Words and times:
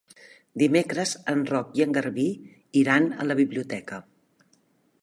Dimecres 0.61 1.11
en 1.33 1.43
Roc 1.51 1.77
i 1.81 1.85
en 1.85 1.93
Garbí 1.99 2.27
iran 2.83 3.07
a 3.23 3.29
la 3.31 3.39
biblioteca. 3.43 4.03